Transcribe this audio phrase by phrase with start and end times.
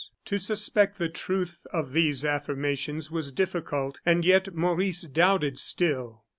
[0.25, 6.23] To suspect the truth of these affirmations was difficult, and yet Maurice doubted still.